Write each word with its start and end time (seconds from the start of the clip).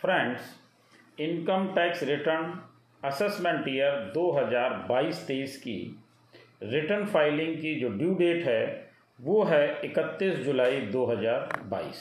Friends, 0.00 0.42
income 1.20 1.66
tax 1.74 2.02
return 2.02 2.52
assessment 3.02 3.64
year 3.68 3.96
2022-23 4.14 5.56
की। 5.56 5.74
Return 6.62 7.04
filing 7.06 7.54
की 7.56 7.74
जो 7.80 7.88
ड्यू 7.88 8.14
डेट 8.14 8.46
है, 8.46 8.92
वो 9.18 9.42
है 9.44 9.80
31 9.84 10.34
जुलाई 10.44 10.80
2022 10.86 12.00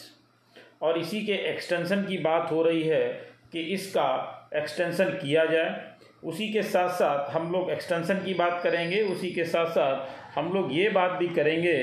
और 0.82 1.00
इसी 1.00 1.22
के 1.26 1.34
एक्सटेंशन 1.50 2.04
की 2.04 2.18
बात 2.18 2.52
हो 2.52 2.62
रही 2.64 2.84
है 2.84 3.04
कि 3.52 3.62
इसका 3.74 4.08
एक्सटेंशन 4.56 5.10
किया 5.14 5.46
जाए। 5.46 5.88
उसी 6.24 6.52
के 6.54 6.64
साथ 6.64 6.90
साथ 6.90 7.30
हम 7.30 7.52
लोग 7.52 7.70
एक्सटेंशन 7.72 8.24
की 8.26 8.34
बात 8.34 8.60
करेंगे। 8.64 9.02
उसी 9.04 9.32
के 9.32 9.44
साथ 9.46 9.66
साथ 9.66 10.38
हम 10.38 10.52
लोग 10.54 10.74
ये 10.74 10.90
बात 10.90 11.12
भी 11.12 11.28
करेंगे 11.28 11.78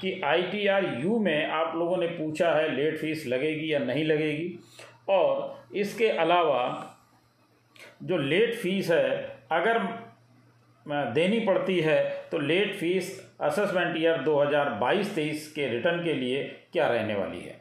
कि 0.00 0.20
आई 0.24 0.42
टी 0.42 0.66
आर 0.66 0.84
यू 1.02 1.18
में 1.18 1.46
आप 1.46 1.76
लोगों 1.76 1.96
ने 1.96 2.06
पूछा 2.08 2.50
है, 2.52 2.74
लेट 2.76 2.98
फ़ीस 2.98 3.26
लगेगी 3.26 3.72
या 3.72 3.78
नहीं 3.78 4.04
लगेगी। 4.04 4.58
और 5.08 5.76
इसके 5.76 6.08
अलावा 6.08 6.94
जो 8.02 8.16
लेट 8.16 8.54
फ़ीस 8.54 8.90
है, 8.90 9.38
अगर 9.52 9.78
देनी 11.14 11.38
पड़ती 11.40 11.78
है 11.80 12.02
तो 12.30 12.38
लेट 12.38 12.74
फ़ीस 12.74 13.10
असेसमेंट 13.40 13.96
ईयर 13.96 14.22
2022-23 14.22 15.52
के 15.52 15.68
रिटर्न 15.68 16.04
के 16.04 16.14
लिए 16.14 16.42
क्या 16.72 16.86
रहने 16.88 17.14
वाली 17.14 17.40
है? 17.40 17.56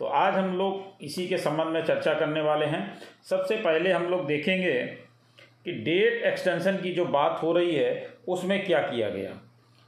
तो 0.00 0.04
आज 0.04 0.34
हम 0.34 0.56
लोग 0.58 1.04
इसी 1.04 1.26
के 1.28 1.38
संबंध 1.38 1.68
में 1.68 1.84
चर्चा 1.84 2.14
करने 2.14 2.40
वाले 2.40 2.66
हैं। 2.66 2.82
सबसे 3.30 3.56
पहले 3.56 3.92
हम 3.92 4.04
लोग 4.04 4.26
देखेंगे 4.26 4.74
कि 5.64 5.72
डेट 5.74 6.22
एक्सटेंशन 6.24 6.76
की 6.76 6.92
जो 6.92 7.04
बात 7.06 7.42
हो 7.42 7.52
रही 7.52 7.74
है, 7.74 8.08
उसमें 8.28 8.64
क्या 8.66 8.80
किया 8.80 9.08
गया? 9.10 9.30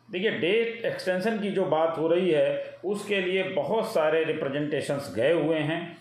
देखिए 0.09 0.31
डेट 0.31 0.85
एक्सटेंशन 0.85 1.39
की 1.41 1.51
जो 1.51 1.65
बात 1.67 1.99
हो 1.99 2.09
रही 2.09 2.31
है, 2.31 2.79
उसके 2.85 3.21
लिए 3.21 3.43
बहुत 3.45 3.93
सारे 3.93 4.25
रिप्रेजेंटेशंस 4.25 5.13
गए 5.17 5.33
हुए 5.33 5.59
हैं। 5.59 5.99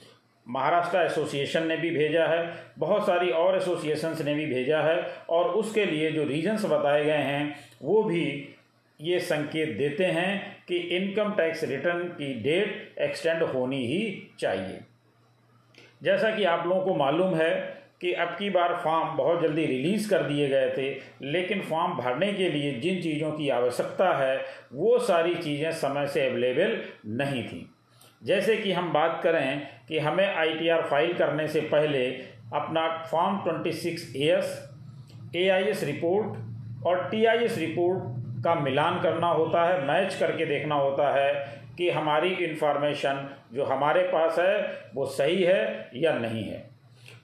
महाराष्ट्र 0.50 0.98
एसोसिएशन 0.98 1.68
ने 1.68 1.78
भी 1.78 1.90
भेजा 1.92 2.26
है, 2.26 2.54
बहुत 2.78 3.06
सारी 3.06 3.30
और 3.30 3.58
एसोसिएशंस 3.58 4.22
ने 4.22 4.34
भी 4.34 4.46
भेजा 4.46 4.82
है, 4.82 5.12
और 5.30 5.50
उसके 5.50 5.86
लिए 5.86 6.12
जो 6.12 6.24
रीजन्स 6.24 6.66
बताए 6.66 7.06
गए 7.06 7.12
हैं, 7.12 7.56
वो 7.82 8.04
भी 8.04 8.56
ये 9.02 9.20
संकेत 9.20 9.78
देते 9.78 10.06
हैं 10.06 10.58
कि 10.68 10.78
इनकम 10.78 11.32
टैक्स 11.32 11.64
रिटर्न 11.64 12.04
की 12.04 12.34
डेट 12.34 12.96
एक्सटेंड 13.02 13.44
होनी 13.44 13.86
ही 13.88 14.32
चाहिए। 14.40 14.80
जैसा 16.04 16.36
कि 16.36 16.44
आप 16.44 16.68
लोगों 16.68 16.82
को 16.82 16.96
मालूम 16.96 17.36
है 17.36 17.80
कि 18.02 18.14
अब 18.14 18.28
की 18.28 18.50
बार 18.50 18.76
फॉर्म 18.84 19.18
बहुत 19.18 19.42
जल्दी 19.42 19.66
रिलीज़ 19.66 20.10
कर 20.10 20.24
दिए 20.24 20.48
गए 20.50 20.70
थे, 20.78 20.92
लेकिन 21.22 21.62
फॉर्म 21.62 21.94
भरने 21.94 22.34
के 22.34 22.50
लिए 22.50 22.72
जिन 22.72 23.02
चीज़ों 23.02 23.32
की 23.32 23.50
आवश्यकता 23.50 24.18
है, 24.18 24.46
वो 24.74 25.00
सारी 25.00 25.36
चीज़ें 25.36 25.72
समय 25.72 26.08
से 26.08 26.30
अवेलेबल 26.30 26.82
नहीं 27.06 27.44
थी। 27.44 27.69
जैसे 28.22 28.56
कि 28.58 28.72
हम 28.72 28.92
बात 28.94 29.20
करें 29.24 29.68
कि 29.88 30.00
हमें 30.00 30.26
आईटीआर 30.26 30.82
फ़ाइल 30.82 31.14
करने 31.14 31.48
से 31.48 31.62
पहले 31.62 32.06
अपना 32.54 32.88
form 33.12 33.38
twenty 33.38 33.72
six 33.74 34.16
S 34.16 34.72
A 35.36 35.48
I 35.50 35.64
S 35.64 35.84
report 35.84 36.86
और 36.88 37.08
टी 37.12 37.26
आई 37.26 37.38
एस 37.38 37.58
रिपोर्ट 37.58 38.44
का 38.44 38.56
मिलान 38.56 39.02
करना 39.02 39.28
होता 39.28 39.66
है 39.66 39.86
मैच 39.88 40.16
करके 40.16 40.46
देखना 40.46 40.76
होता 40.76 41.12
है 41.14 41.34
कि 41.78 41.90
हमारी 41.90 42.30
इन्फॉर्मेशन 42.30 43.28
जो 43.54 43.66
हमारे 43.66 44.02
पास 44.04 44.40
है, 44.40 44.58
वो 44.96 45.06
सही 45.06 45.44
है 45.44 45.90
या 45.96 46.14
नहीं 46.14 46.44
है। 46.44 46.70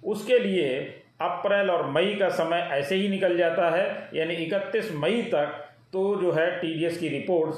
उसके 0.03 0.39
लिए 0.39 0.79
अप्रैल 1.21 1.69
और 1.71 1.89
मई 1.91 2.15
का 2.15 2.29
समय 2.29 2.67
ऐसे 2.71 2.95
ही 2.95 3.09
निकल 3.09 3.37
जाता 3.37 3.69
है, 3.69 4.09
यानी 4.13 4.33
इकतीस 4.33 4.91
मई 4.95 5.21
तक 5.33 5.61
तो 5.93 6.15
जो 6.21 6.31
है 6.31 6.49
टी 6.59 6.89
की 6.99 7.09
रिपोर्ट्स 7.09 7.57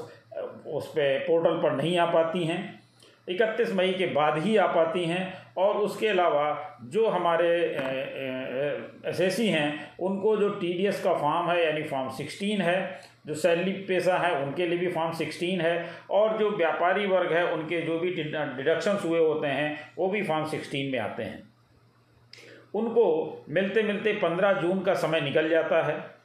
उस 0.67 0.87
पर 0.87 1.19
पोर्टल 1.19 1.61
पर 1.61 1.71
नहीं 1.71 1.97
आ 1.97 2.05
पाती 2.05 2.43
हैं। 2.43 2.76
इकतीस 3.27 3.73
मई 3.73 3.93
के 3.93 4.05
बाद 4.05 4.37
ही 4.37 4.57
आ 4.57 4.67
पाती 4.67 5.03
हैं। 5.05 5.47
और 5.57 5.77
उसके 5.77 6.07
अलावा 6.07 6.79
जो 6.83 7.07
हमारे 7.07 7.49
एस 9.05 9.21
एस 9.21 9.35
सी 9.35 9.47
हैं, 9.47 9.95
उनको 9.99 10.37
जो 10.37 10.49
टी 10.49 10.73
डी 10.73 10.85
एस 10.87 11.03
का 11.03 11.13
फॉर्म 11.13 11.49
है, 11.49 11.65
यानी 11.65 11.83
फॉर्म 11.83 12.09
सिक्सटीन 12.09 12.61
है, 12.61 13.01
जो 13.27 13.33
सैलरी 13.33 13.71
पेशा 13.71 14.17
है, 14.17 14.43
उनके 14.43 14.67
लिए 14.67 14.77
भी 14.77 14.87
फॉर्म 14.87 15.11
सिक्सटीन 15.11 15.61
है। 15.61 15.89
और 16.11 16.37
जो 16.37 16.49
व्यापारी 16.49 17.05
वर्ग 17.05 17.33
है, 17.33 17.53
उनके 17.53 17.81
जो 17.81 17.99
भी 17.99 18.11
डिडक्शंस 18.11 19.05
हुए 19.05 19.19
होते 19.19 19.47
हैं, 19.47 19.79
वो 19.97 20.09
भी 20.09 20.23
फॉर्म 20.23 20.45
सिक्सटीन 20.45 20.91
में 20.91 20.99
आते 20.99 21.23
हैं। 21.23 21.43
उनको 22.73 23.05
मिलते 23.49 23.83
मिलते 23.83 24.13
पंद्रह 24.13 24.53
जून 24.53 24.79
का 24.79 24.93
समय 24.93 25.21
निकल 25.21 25.49
जाता 25.49 25.81
है। 25.81 26.16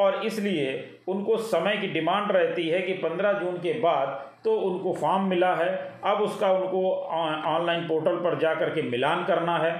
और 0.00 0.24
इसलिए 0.26 0.72
उनको 1.08 1.36
समय 1.46 1.76
की 1.76 1.86
डिमांड 1.88 2.32
रहती 2.32 2.68
है 2.68 2.80
कि 2.82 2.92
पंद्रह 2.98 3.32
जून 3.34 3.56
के 3.58 3.72
बाद 3.80 4.08
तो 4.44 4.56
उनको 4.60 4.92
फॉर्म 5.00 5.24
मिला 5.28 5.54
है। 5.54 5.70
अब 6.04 6.20
उसका 6.22 6.50
उनको 6.52 6.92
ऑनलाइन 6.92 7.86
पोर्टल 7.88 8.16
पर 8.16 8.38
जा 8.38 8.54
कर 8.54 8.70
के 8.70 8.82
मिलान 8.82 9.24
करना 9.24 9.56
है। 9.58 9.72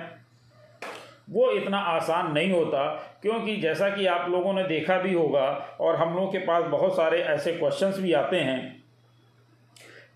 वो 1.31 1.51
इतना 1.53 1.79
आसान 1.79 2.33
नहीं 2.33 2.51
होता, 2.53 2.83
क्योंकि 3.23 3.57
जैसा 3.57 3.89
कि 3.89 4.07
आप 4.09 4.29
लोगों 4.31 4.53
ने 4.53 4.63
देखा 4.65 4.97
भी 4.99 5.13
होगा 5.15 5.47
और 5.81 5.97
हम 5.97 6.15
लोगों 6.15 6.29
के 6.29 6.39
पास 6.41 6.65
बहुत 6.71 6.97
सारे 6.97 7.23
ऐसे 7.25 7.53
क्वेश्चंस 7.53 7.99
भी 7.99 8.13
आते 8.15 8.37
हैं 8.39 8.59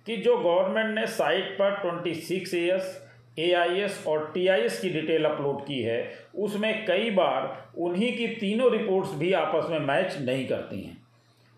कि 0.06 0.16
जो 0.16 0.37
गवर्नमेंट 0.38 0.94
ने 0.94 1.06
साइट 1.09 1.54
पर 1.59 1.76
ट्वेंटी 1.76 2.14
सिक्स 2.22 2.54
ईयर्स 2.54 3.00
एआईएस 3.36 4.04
और 4.08 4.30
टीआईएस 4.34 4.80
की 4.80 4.90
डिटेल 4.90 5.24
अपलोड 5.24 5.60
की 5.66 5.80
है, 5.82 6.10
उसमें 6.36 6.84
कई 6.86 7.10
बार 7.10 7.72
उन्हीं 7.78 8.16
की 8.16 8.26
तीनों 8.36 8.70
रिपोर्ट्स 8.72 9.14
भी 9.14 9.32
आपस 9.34 9.70
में 9.70 9.78
मैच 9.78 10.16
नहीं 10.20 10.46
करती 10.48 10.80
हैं। 10.82 11.02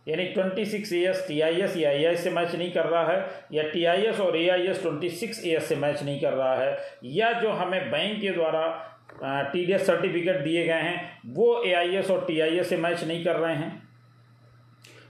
यानी 0.07 0.25
twenty 0.25 0.65
six 0.67 0.93
A 0.93 0.99
S 1.09 1.25
T 1.29 1.41
I 1.41 1.61
S 1.63 1.77
या 1.77 1.91
ए 1.91 2.05
आई 2.05 2.17
से 2.17 2.31
मैच 2.31 2.55
नहीं 2.55 2.71
कर 2.73 2.87
रहा 2.87 3.07
है, 3.07 3.19
या 3.53 3.63
टी 3.63 3.85
आई 3.85 4.03
एस 4.03 4.21
और 4.21 4.37
A 4.37 4.49
I 4.49 4.67
S 4.69 4.83
twenty 4.83 5.11
six 5.13 5.45
A 5.45 5.55
S 5.57 5.69
से 5.69 5.77
मैच 5.77 6.03
नहीं 6.03 6.21
कर 6.21 6.33
रहा 6.33 6.55
है, 6.57 6.77
या 7.05 7.33
जो 7.41 7.51
हमें 7.53 7.91
बैंक 7.91 8.21
के 8.21 8.31
द्वारा 8.33 8.93
टी 9.23 9.65
डी 9.65 9.73
एस 9.73 9.87
सर्टिफिकेट 9.87 10.37
दिए 10.37 10.65
गए 10.67 10.81
हैं, 10.81 11.21
वो 11.27 11.63
ए 11.63 11.73
आई 11.73 11.97
एस 11.97 12.11
और 12.11 12.25
टी 12.27 12.41
आई 12.41 12.59
एस 12.59 12.69
से 12.69 12.77
मैच 12.77 13.05
नहीं 13.05 13.25
कर 13.25 13.37
रहे 13.37 13.55
हैं। 13.55 13.83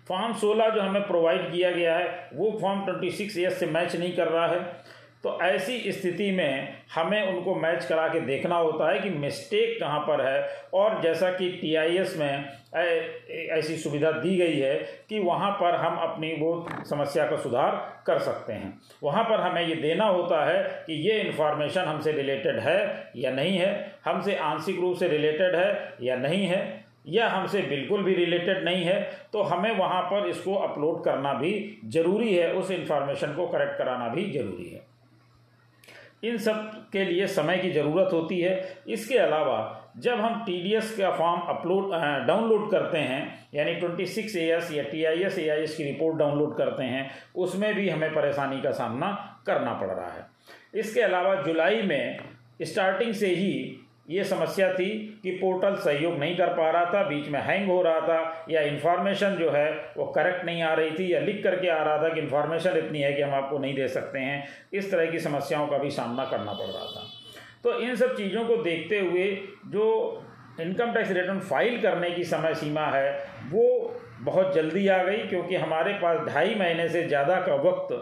फॉर्म 0.08 0.32
सोलह 0.34 0.68
जो 0.70 0.80
हमें 0.80 1.02
प्रोवाइड 1.02 1.50
किया 1.52 1.70
गया 1.70 1.96
है, 1.96 2.28
वो 2.34 2.58
form 2.60 2.84
twenty 2.84 3.10
six 3.12 3.38
A 3.38 3.46
S 3.46 3.58
से 3.60 3.66
मैच 3.68 3.96
नहीं 3.96 4.12
कर 4.12 4.28
रहा 4.28 4.46
है। 4.46 4.60
तो 5.26 5.38
ऐसी 5.42 5.92
स्थिति 5.92 6.30
में 6.30 6.74
हमें 6.94 7.22
उनको 7.22 7.54
मैच 7.54 7.84
करा 7.84 8.06
के 8.08 8.20
देखना 8.20 8.56
होता 8.56 8.90
है 8.90 8.98
कि 9.00 9.08
मिस्टेक 9.10 9.76
कहाँ 9.80 9.98
पर 10.00 10.20
है। 10.20 10.46
और 10.74 11.00
जैसा 11.02 11.30
कि 11.30 11.48
टीआईएस 11.52 12.16
में 12.18 12.44
ऐसी 13.56 13.76
सुविधा 13.76 14.10
दी 14.12 14.36
गई 14.36 14.58
है 14.58 14.74
कि 15.08 15.18
वहाँ 15.20 15.50
पर 15.52 15.74
हम 15.76 15.96
अपनी 16.02 16.32
वो 16.34 16.52
समस्या 16.90 17.26
का 17.26 17.36
सुधार 17.36 17.74
कर 18.06 18.18
सकते 18.20 18.52
हैं। 18.52 18.72
वहाँ 19.02 19.24
पर 19.24 19.40
हमें 19.40 19.62
ये 19.62 19.74
देना 19.76 20.06
होता 20.06 20.44
है 20.46 20.62
कि 20.86 21.02
ये 21.08 21.20
इन्फॉर्मेशन 21.20 21.80
हमसे 21.82 22.12
रिलेटेड 22.12 22.58
है 22.60 23.10
या 23.16 23.30
नहीं 23.32 23.58
है, 23.58 23.92
हमसे 24.04 24.36
आंशिक 24.36 24.80
रूप 24.80 24.96
से 24.96 25.08
रिलेटेड 25.08 25.56
है 25.56 25.94
या 26.02 26.16
नहीं 26.18 26.46
है, 26.46 26.84
या 27.08 27.28
हमसे 27.28 27.60
बिल्कुल 27.64 28.02
भी 28.02 28.14
रिलेटेड 28.14 28.64
नहीं 28.64 28.84
है 28.84 29.00
तो 29.32 29.42
हमें 29.44 29.70
वहाँ 29.76 30.02
पर 30.04 30.28
इसको 30.28 30.54
अपलोड 30.56 31.04
करना 31.04 31.32
भी 31.34 31.78
ज़रूरी 31.86 32.34
है, 32.34 32.52
उस 32.52 32.70
इन्फॉर्मेशन 32.72 33.34
को 33.34 33.46
करेक्ट 33.48 33.78
कराना 33.78 34.08
भी 34.08 34.30
ज़रूरी 34.32 34.70
है। 34.70 34.94
इन 36.22 36.36
सब 36.38 36.70
के 36.92 37.04
लिए 37.04 37.26
समय 37.26 37.58
की 37.58 37.70
ज़रूरत 37.70 38.12
होती 38.12 38.40
है। 38.40 38.82
इसके 38.88 39.18
अलावा, 39.18 39.82
जब 39.96 40.20
हम 40.20 40.42
टी 40.44 40.60
डी 40.62 40.74
एस 40.74 40.96
का 40.98 41.10
फॉर्म 41.10 41.40
अपलोड 41.48 41.92
डाउनलोड 42.26 42.70
करते 42.70 42.98
हैं, 42.98 43.48
यानी 43.54 43.74
ट्वेंटी 43.74 44.06
सिक्स 44.06 44.36
ए 44.36 44.48
एस 44.52 44.72
या 44.72 44.82
T 44.82 45.04
I 45.04 45.22
S 45.22 45.38
A 45.38 45.48
I 45.48 45.62
S 45.62 45.76
की 45.76 45.84
रिपोर्ट 45.84 46.18
डाउनलोड 46.18 46.56
करते 46.56 46.84
हैं, 46.84 47.10
उसमें 47.36 47.74
भी 47.74 47.88
हमें 47.88 48.10
परेशानी 48.14 48.60
का 48.60 48.70
सामना 48.70 49.10
करना 49.46 49.72
पड़ 49.72 49.90
रहा 49.90 50.10
है। 50.10 50.26
इसके 50.74 51.00
अलावा 51.00 51.34
जुलाई 51.42 51.82
में 51.82 52.18
स्टार्टिंग 52.62 53.12
से 53.12 53.26
ही 53.26 53.78
ये 54.08 54.24
समस्या 54.24 54.72
थी 54.72 54.88
कि 55.22 55.30
पोर्टल 55.32 55.76
सहयोग 55.76 56.18
नहीं 56.18 56.36
कर 56.36 56.48
पा 56.48 56.70
रहा 56.70 56.84
था, 56.84 57.02
बीच 57.02 57.28
में 57.28 57.40
हैंग 57.40 57.68
हो 57.68 57.80
रहा 57.82 58.00
था, 58.00 58.46
या 58.50 58.60
इन्फॉर्मेशन 58.62 59.36
जो 59.36 59.50
है 59.50 59.70
वो 59.96 60.04
करेक्ट 60.12 60.44
नहीं 60.44 60.62
आ 60.62 60.72
रही 60.74 60.90
थी, 60.90 61.12
या 61.14 61.20
लिख 61.20 61.42
करके 61.44 61.68
आ 61.68 61.82
रहा 61.82 62.02
था 62.02 62.08
कि 62.08 62.20
इन्फॉर्मेशन 62.20 62.76
इतनी 62.76 63.00
है 63.00 63.12
कि 63.12 63.22
हम 63.22 63.34
आपको 63.34 63.58
नहीं 63.58 63.74
दे 63.74 63.88
सकते 63.88 64.18
हैं। 64.18 64.46
इस 64.72 64.90
तरह 64.90 65.10
की 65.10 65.18
समस्याओं 65.20 65.66
का 65.66 65.78
भी 65.78 65.90
सामना 65.90 66.24
करना 66.24 66.52
पड़ 66.52 66.66
रहा 66.66 66.86
था। 66.86 67.06
तो 67.64 67.78
इन 67.80 67.94
सब 67.96 68.16
चीज़ों 68.16 68.44
को 68.44 68.56
देखते 68.62 68.98
हुए 69.00 69.30
जो 69.68 69.86
इनकम 70.60 70.92
टैक्स 70.92 71.10
रिटर्न 71.10 71.38
फ़ाइल 71.40 71.80
करने 71.82 72.10
की 72.10 72.24
समय 72.24 72.54
सीमा 72.54 72.86
है, 72.86 73.12
वो 73.50 73.94
बहुत 74.20 74.54
जल्दी 74.54 74.86
आ 74.88 75.02
गई, 75.02 75.16
क्योंकि 75.18 75.56
हमारे 75.56 75.92
पास 75.94 76.26
ढाई 76.28 76.54
महीने 76.54 76.88
से 76.88 77.02
ज़्यादा 77.02 77.40
का 77.40 77.54
वक्त 77.62 77.92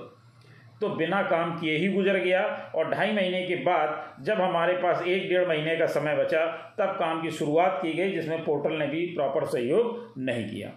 तो 0.84 0.96
बिना 0.96 1.22
काम 1.22 1.58
किए 1.58 1.76
ही 1.76 1.88
गुजर 1.88 2.16
गया 2.16 2.72
और 2.75 2.90
ढाई 2.90 3.12
महीने 3.12 3.42
के 3.42 3.54
बाद 3.54 4.16
जब 4.25 4.34
हमारे 4.34 4.72
पास 4.72 5.02
एक 5.06 5.28
डेढ़ 5.28 5.48
महीने 5.48 5.76
का 5.76 5.86
समय 5.86 6.16
बचा, 6.16 6.75
तब 6.78 6.84
काम 6.84 7.22
की 7.22 7.31
शुरुआत 7.31 7.78
की 7.82 7.92
गई, 7.92 8.10
जिसमें 8.12 8.44
पोर्टल 8.44 8.72
ने 8.72 8.86
भी 8.86 9.06
प्रॉपर 9.06 9.44
सहयोग 9.44 10.14
नहीं 10.19 10.48
किया। 10.48 10.69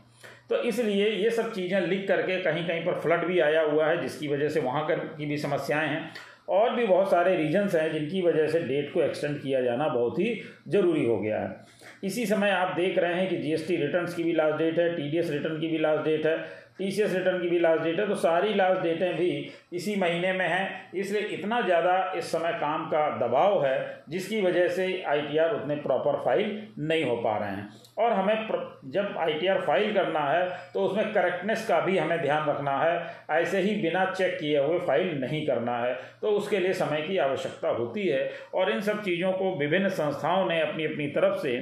तो 0.49 0.63
इसलिए 0.63 1.09
ये 1.09 1.29
सब 1.29 1.53
चीज़ें 1.53 1.81
लिख 1.81 2.07
करके 2.07 2.41
कहीं 2.41 2.67
कहीं 2.67 2.85
पर 2.85 2.99
फ्लड 2.99 3.25
भी 3.25 3.39
आया 3.39 3.61
हुआ 3.61 3.87
है, 3.87 4.01
जिसकी 4.01 4.27
वजह 4.27 4.49
से 4.49 4.59
वहाँ 4.59 4.87
कर 4.87 4.95
की 4.95 5.25
भी 5.25 5.37
समस्याएँ 5.37 5.89
हैं। 5.89 6.11
और 6.49 6.75
भी 6.75 6.85
बहुत 6.85 7.11
सारे 7.11 7.35
रीजन्स 7.35 7.75
हैं, 7.75 7.93
जिनकी 7.93 8.21
वजह 8.21 8.47
से 8.47 8.59
डेट 8.59 8.93
को 8.93 9.01
एक्सटेंड 9.01 9.41
किया 9.41 9.61
जाना 9.61 9.87
बहुत 9.87 10.19
ही 10.19 10.41
ज़रूरी 10.67 11.05
हो 11.05 11.19
गया 11.19 11.39
है। 11.39 11.55
इसी 12.03 12.25
समय 12.25 12.49
आप 12.49 12.75
देख 12.75 12.97
रहे 12.97 13.13
हैं 13.13 13.29
कि 13.29 13.37
जीएसटी 13.37 13.75
रिटर्न्स 13.75 14.13
की 14.13 14.23
भी 14.23 14.33
लास्ट 14.33 14.57
डेट 14.57 14.79
है, 14.79 14.95
टीडीएस 14.95 15.31
रिटर्न 15.31 15.59
की 15.59 15.67
भी 15.67 15.77
लास्ट 15.77 16.03
डेट 16.03 16.25
है। 16.25 16.66
टी 16.79 16.89
सी 16.91 17.01
एस 17.01 17.13
रिटर्न 17.13 17.39
की 17.41 17.47
भी 17.49 17.59
लास्ट 17.59 17.83
डेट 17.83 17.99
है 17.99 18.07
तो 18.07 18.15
सारी 18.17 18.53
लास्ट 18.53 18.81
डेटें 18.81 19.15
भी 19.15 19.29
इसी 19.73 19.95
महीने 19.95 20.33
में 20.33 20.47
हैं। 20.47 20.91
इसलिए 20.95 21.21
इतना 21.33 21.61
ज़्यादा 21.61 21.95
इस 22.17 22.31
समय 22.31 22.51
काम 22.61 22.85
का 22.87 23.09
दबाव 23.17 23.65
है, 23.65 24.03
जिसकी 24.09 24.41
वजह 24.41 24.67
से 24.69 24.85
आई 25.03 25.21
टी 25.21 25.37
आर 25.37 25.55
उतने 25.55 25.75
प्रॉपर 25.77 26.19
फ़ाइल 26.25 26.61
नहीं 26.81 27.03
हो 27.03 27.15
पा 27.17 27.37
रहे 27.37 27.49
हैं। 27.49 27.69
और 27.97 28.13
हमें 28.13 28.47
जब 28.91 29.15
आई 29.19 29.33
टी 29.33 29.47
आर 29.47 29.61
फ़ाइल 29.61 29.93
करना 29.93 30.19
है 30.21 30.47
तो 30.73 30.81
उसमें 30.81 31.11
करेक्टनेस 31.13 31.67
का 31.67 31.79
भी 31.79 31.97
हमें 31.97 32.21
ध्यान 32.21 32.49
रखना 32.49 32.77
है। 32.77 33.01
ऐसे 33.31 33.59
ही 33.59 33.75
बिना 33.81 34.05
चेक 34.07 34.37
किए 34.39 34.59
हुए 34.59 34.79
फ़ाइल 34.81 35.19
नहीं 35.21 35.45
करना 35.47 35.77
है 35.77 35.93
तो 36.21 36.31
उसके 36.33 36.59
लिए 36.59 36.73
समय 36.75 37.01
की 37.01 37.17
आवश्यकता 37.19 37.69
होती 37.71 38.07
है। 38.07 38.29
और 38.53 38.71
इन 38.71 38.81
सब 38.81 39.03
चीज़ों 39.03 39.31
को 39.33 39.55
विभिन्न 39.59 39.89
संस्थाओं 39.91 40.47
ने 40.49 40.61
अपनी 40.61 40.85
अपनी 40.85 41.07
तरफ़ 41.09 41.37
से 41.41 41.59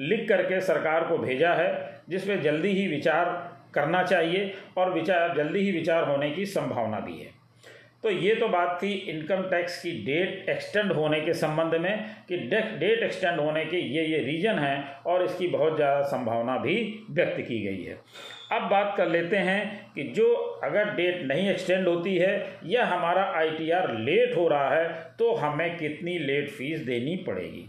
लिख 0.00 0.28
करके 0.28 0.60
सरकार 0.60 1.04
को 1.04 1.16
भेजा 1.18 1.52
है, 1.54 2.00
जिसमें 2.08 2.40
जल्दी 2.42 2.68
ही 2.70 2.86
विचार 2.88 3.45
करना 3.76 4.02
चाहिए 4.04 4.52
और 4.78 4.92
विचार, 4.92 5.34
जल्दी 5.36 5.60
ही 5.60 5.72
विचार 5.72 6.08
होने 6.08 6.30
की 6.30 6.46
संभावना 6.48 7.00
भी 7.00 7.12
है। 7.14 7.34
तो 8.02 8.10
ये 8.12 8.34
तो 8.34 8.48
बात 8.48 8.78
थी 8.82 8.92
इनकम 9.10 9.42
टैक्स 9.50 9.80
की 9.82 9.90
डेट 10.04 10.48
एक्सटेंड 10.48 10.92
होने 10.92 11.20
के 11.20 11.32
संबंध 11.34 11.74
में 11.74 12.06
कि 12.28 12.36
डेट 12.38 13.02
एक्सटेंड 13.02 13.40
होने 13.40 13.64
के 13.64 13.76
ये 13.76 14.04
ये 14.06 14.18
रीजन 14.24 14.58
हैं 14.58 15.02
और 15.04 15.24
इसकी 15.24 15.46
बहुत 15.48 15.76
ज़्यादा 15.76 16.02
संभावना 16.08 16.56
भी 16.58 16.76
व्यक्त 17.10 17.40
की 17.40 17.60
गई 17.62 17.82
है। 17.84 17.98
अब 18.52 18.68
बात 18.70 18.94
कर 18.96 19.08
लेते 19.08 19.36
हैं 19.38 19.92
कि 19.94 20.02
जो 20.16 20.32
अगर 20.64 20.94
डेट 20.96 21.22
नहीं 21.24 21.48
एक्सटेंड 21.50 21.88
होती 21.88 22.16
है 22.16 22.34
या 22.66 22.84
हमारा 22.86 23.22
आईटीआर 23.36 23.92
लेट 24.00 24.36
हो 24.36 24.46
रहा 24.48 24.74
है 24.74 24.88
तो 25.18 25.32
हमें 25.36 25.76
कितनी 25.78 26.18
लेट 26.18 26.50
फ़ीस 26.50 26.80
देनी 26.82 27.16
पड़ेगी? 27.26 27.66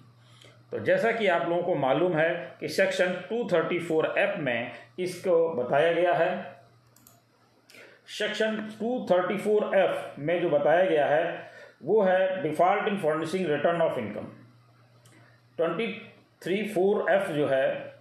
तो 0.72 0.80
जैसा 0.80 1.12
कि 1.12 1.28
आप 1.28 1.48
लोगों 1.50 1.64
को 1.64 1.75
मालूम 1.75 2.16
है 2.18 2.58
कि 2.60 2.68
सेक्शन 2.68 3.14
234 3.30 4.06
एफ़ 4.18 4.38
में 4.40 4.72
इसको 5.00 5.36
बताया 5.54 5.92
गया 5.94 6.14
है। 6.14 6.31
सेक्शन 8.18 8.58
234 8.81 9.74
एफ़ 9.75 10.19
में 10.19 10.42
जो 10.42 10.50
बताया 10.50 10.86
गया 10.86 11.06
है, 11.06 11.52
वो 11.84 12.02
है 12.02 12.42
default 12.44 12.88
in 12.88 12.98
furnishing 12.98 13.46
return 13.48 13.81
of 13.81 14.00
income. 14.00 14.28
234 15.58 17.10
F 17.10 17.31
जो 17.31 17.48
है, 17.48 17.96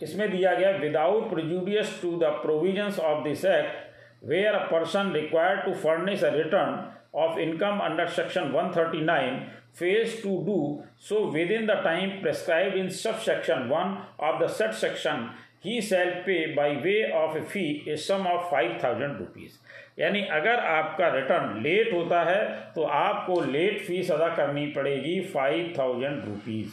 इसमें 0.00 0.30
दिया 0.30 0.54
गया 0.54 0.70
without 0.70 1.28
prejudice 1.30 1.98
to 2.02 2.16
the 2.18 2.32
provisions 2.42 2.98
of 3.00 3.22
this 3.24 3.44
act 3.44 4.26
where 4.26 4.54
a 4.54 4.64
person 4.70 5.12
required 5.12 5.64
to 5.64 5.74
furnish 5.80 6.24
a 6.24 6.30
return 6.32 6.76
of 7.14 7.38
income 7.38 7.78
under 7.78 8.06
section 8.08 8.52
139 8.52 8.76
thirty 8.76 9.00
nine 9.00 9.38
fails 9.78 10.22
to 10.22 10.36
do 10.46 10.58
so 11.00 11.24
within 11.50 11.66
the 11.66 11.80
time 11.84 12.10
prescribe 12.22 12.74
in 12.74 12.88
sub 12.88 13.18
section 13.20 13.68
one 13.68 13.96
of 14.20 14.42
the 14.44 14.48
said 14.50 14.72
section 14.72 15.28
he 15.64 15.80
shall 15.80 16.10
pay 16.26 16.46
by 16.54 16.74
way 16.76 16.96
of 17.14 17.36
a 17.38 17.40
fee 17.42 17.66
a 17.88 17.96
sum 17.96 18.26
of 18.26 18.50
five 18.50 18.78
thousand 18.84 19.18
rupees 19.18 19.58
यानी 20.00 20.22
अगर 20.38 20.60
आपका 20.70 21.08
return 21.08 21.60
late 21.62 21.92
होता 21.92 22.22
है 22.22 22.42
तो 22.74 22.82
आपको 22.94 23.40
late 23.40 23.80
fees 23.80 24.10
अदा 24.10 24.28
करनी 24.36 24.66
पड़ेगी 24.66 25.20
फाइव 25.34 25.72
थाउज़ेंड 25.78 26.24
रुपीज़ 26.24 26.72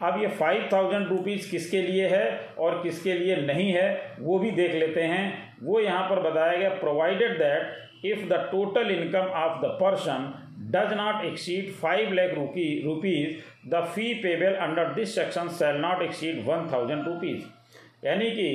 अब 0.00 0.20
ये 0.20 0.28
फाइव 0.28 0.68
थाउज़ेंड 0.72 1.08
रुपीज़ 1.08 1.50
किसके 1.50 1.82
लिए 1.82 2.06
है 2.08 2.24
और 2.58 2.82
किसके 2.82 3.12
लिए 3.12 3.36
नहीं 3.36 3.70
है, 3.72 4.16
वो 4.20 4.38
भी 4.38 4.50
देख 4.50 4.74
लेते 4.74 5.02
हैं। 5.02 5.56
वो 5.62 5.80
यहाँ 5.80 6.08
पर 6.10 6.20
बताया 6.20 6.56
गया 6.58 6.68
provided 6.68 7.38
that 7.38 7.84
if 8.04 8.24
the 8.28 8.48
total 8.52 8.90
income 8.90 9.26
of 9.40 9.60
the 9.62 9.70
person 9.80 10.32
does 10.70 10.92
not 10.96 11.24
exceed 11.24 11.72
five 11.72 12.12
lakh 12.12 12.34
rupee 12.34 12.66
rupees 12.84 13.68
the 13.70 13.84
fee 13.94 14.12
payable 14.22 14.54
under 14.66 14.92
this 14.94 15.14
section 15.14 15.48
shall 15.54 15.76
not 15.80 16.02
exceed 16.02 16.44
one 16.46 16.68
thousand 16.72 17.06
rupees 17.06 18.06
यानी 18.06 18.30
कि 18.30 18.50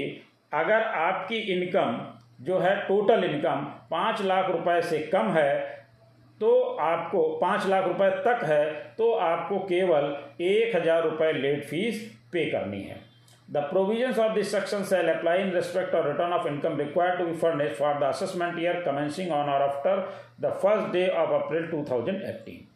अगर 0.54 0.84
आपकी 1.00 1.40
इनकम 1.54 2.00
जो 2.42 2.60
है 2.60 2.76
टोटल 2.88 3.24
इनकम 3.24 3.66
पाँच 3.92 4.22
लाख 4.22 4.50
रुपए 4.52 4.82
से 4.82 5.00
कम 5.08 5.32
है 5.32 5.54
तो 6.42 6.52
आपको 6.82 7.22
पाँच 7.38 7.66
लाख 7.68 7.88
रुपए 7.88 8.10
तक 8.26 8.44
है 8.46 8.66
तो 8.98 9.12
आपको 9.14 9.60
केवल 9.68 10.16
एक 10.42 10.76
हज़ार 10.76 11.04
रुपये 11.04 11.32
लेट 11.34 11.66
फ़ीस 11.66 12.04
पे 12.34 12.46
करनी 12.52 12.82
है। 12.82 13.09
The 13.50 13.62
provisions 13.64 14.20
of 14.20 14.36
this 14.36 14.52
section 14.52 14.86
shall 14.86 15.10
apply 15.10 15.38
in 15.38 15.52
respect 15.52 15.94
of 15.96 16.06
return 16.06 16.32
of 16.32 16.46
income 16.46 16.78
required 16.78 17.18
to 17.18 17.26
be 17.26 17.34
furnished 17.36 17.78
for 17.78 17.98
the 18.00 18.10
assessment 18.10 18.60
year 18.60 18.82
commencing 18.84 19.32
on 19.32 19.50
or 19.50 19.62
after 19.64 20.08
the 20.40 20.52
first 20.54 20.94
day 20.94 21.10
of 21.12 21.32
April 21.34 21.66
2018. 21.72 22.68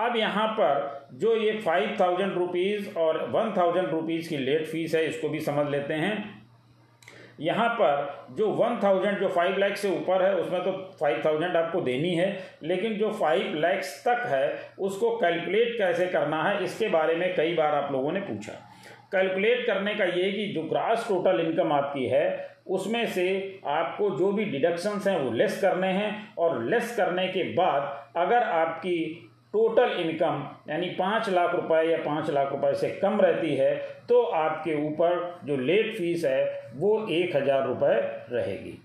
अब 0.00 0.16
यहाँ 0.16 0.46
पर 0.54 1.08
जो 1.18 1.34
ये 1.36 1.52
five 1.60 1.96
thousand 2.00 2.32
rupees 2.34 2.88
और 2.98 3.18
one 3.30 3.52
thousand 3.56 3.90
rupees 3.90 4.28
की 4.28 4.36
late 4.38 4.66
fees 4.66 4.94
है 4.94 5.04
इसको 5.08 5.28
भी 5.28 5.40
समझ 5.42 5.66
लेते 5.70 5.94
हैं 5.96 6.16
यहाँ 7.40 7.68
पर 7.74 8.34
जो 8.36 8.48
वन 8.52 8.78
थाउज़ेंड 8.82 9.18
जो 9.20 9.28
फाइव 9.30 9.56
लैक्स 9.58 9.80
से 9.82 9.90
ऊपर 9.90 10.24
है 10.24 10.34
उसमें 10.40 10.60
तो 10.64 10.72
फाइव 11.00 11.22
थाउज़ेंड 11.24 11.56
आपको 11.56 11.80
देनी 11.80 12.14
है 12.14 12.28
लेकिन 12.62 12.96
जो 12.98 13.10
फाइव 13.20 13.54
लैक्स 13.56 13.96
तक 14.06 14.26
है 14.28 14.46
उसको 14.88 15.16
कैलकुलेट 15.18 15.76
कैसे 15.78 16.06
करना 16.08 16.42
है 16.42 16.62
इसके 16.64 16.88
बारे 16.88 17.16
में 17.16 17.34
कई 17.36 17.54
बार 17.54 17.74
आप 17.74 17.92
लोगों 17.92 18.12
ने 18.12 18.20
पूछा 18.20 18.52
कैलकुलेट 19.14 19.66
करने 19.66 19.94
का 19.94 20.04
ये 20.06 20.30
कि 20.32 20.46
जो 20.54 20.62
ग्रास 20.68 21.06
टोटल 21.08 21.40
इनकम 21.40 21.72
आपकी 21.72 22.06
है, 22.06 22.26
उसमें 22.68 23.06
से 23.08 23.60
आपको 23.66 24.10
जो 24.10 24.32
भी 24.32 24.44
डिडक्शंस 24.46 25.06
हैं 25.06 25.18
वो 25.20 25.30
लेस 25.32 25.60
करने 25.60 25.88
हैं 25.92 26.12
और 26.38 26.62
लेस 26.64 26.96
करने 26.96 27.26
के 27.28 27.42
बाद 27.54 28.16
अगर 28.16 28.42
आपकी 28.42 28.98
टोटल 29.52 29.90
इनकम 30.00 30.42
यानी 30.70 30.88
पाँच 30.94 31.28
लाख 31.30 31.54
रुपए 31.54 31.82
या 31.90 31.96
पाँच 32.04 32.30
लाख 32.30 32.50
रुपए 32.52 32.72
से 32.74 32.88
कम 33.02 33.20
रहती 33.20 33.54
है 33.56 33.74
तो 34.08 34.22
आपके 34.36 34.74
ऊपर 34.86 35.40
जो 35.44 35.56
लेट 35.58 35.94
फ़ीस 35.96 36.24
है 36.24 36.70
वो 36.76 36.96
एक 37.10 37.36
हज़ार 37.36 37.66
रुपये 37.66 38.00
रहेगी। 38.32 38.78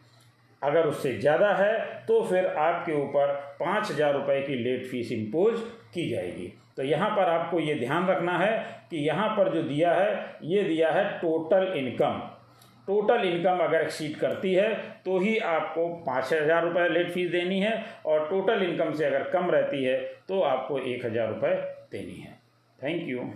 अगर 0.61 0.87
उससे 0.87 1.13
ज़्यादा 1.17 1.53
है 1.55 1.73
तो 2.07 2.21
फिर 2.23 2.45
आपके 2.59 2.93
ऊपर 3.01 3.33
पाँच 3.59 3.91
हज़ार 3.91 4.13
रुपये 4.13 4.41
की 4.41 4.55
लेट 4.55 4.85
फ़ीस 4.87 5.11
इम्पोज 5.11 5.59
की 5.93 6.09
जाएगी। 6.09 6.51
तो 6.79 6.83
यहाँ 6.83 7.09
पर 7.09 7.29
आपको 7.29 7.59
ये 7.59 7.73
ध्यान 7.75 8.05
रखना 8.07 8.37
है 8.37 8.51
कि 8.89 8.97
यहाँ 8.97 9.27
पर 9.29 9.53
जो 9.53 9.61
दिया 9.63 9.93
है, 9.93 10.37
ये 10.43 10.63
दिया 10.63 10.91
है 10.91 11.03
टोटल 11.19 11.73
इनकम 11.77 12.21
टोटल 12.87 13.23
इनकम 13.23 13.63
अगर 13.63 13.81
एक्सीड 13.81 14.15
करती 14.19 14.53
है 14.53 14.69
तो 15.05 15.17
ही 15.19 15.37
आपको 15.47 15.87
पाँच 16.05 16.33
हज़ार 16.33 16.63
रुपये 16.63 16.87
लेट 16.89 17.11
फ़ीस 17.11 17.29
देनी 17.31 17.59
है 17.59 17.73
और 18.05 18.27
टोटल 18.29 18.63
इनकम 18.63 18.93
से 18.93 19.05
अगर 19.05 19.29
कम 19.29 19.51
रहती 19.51 19.83
है 19.83 19.97
तो 20.27 20.41
आपको 20.43 20.79
एक 20.79 21.05
हज़ार 21.05 21.29
रुपये 21.29 21.53
देनी 21.91 22.19
है। 22.19 22.33
Thank 22.79 23.07
you 23.09 23.29